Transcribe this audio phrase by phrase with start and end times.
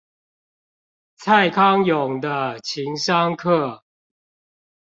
[1.15, 3.81] 蔡康永的情商課